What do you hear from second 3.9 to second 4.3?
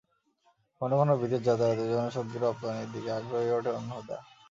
হুদা।